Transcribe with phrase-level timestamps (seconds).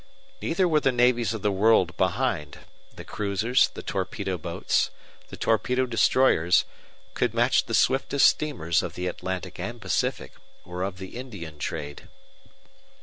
[0.41, 2.61] Neither were the navies of the world behind.
[2.95, 4.89] The cruisers, the torpedo boats,
[5.29, 6.65] the torpedo destroyers,
[7.13, 10.33] could match the swiftest steamers of the Atlantic and Pacific,
[10.65, 12.07] or of the Indian trade.